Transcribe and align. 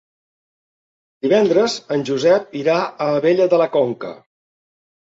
Divendres 1.27 1.75
en 1.97 2.07
Josep 2.09 2.59
irà 2.63 2.81
a 2.87 3.13
Abella 3.21 3.51
de 3.55 3.65
la 3.65 3.71
Conca. 3.79 4.15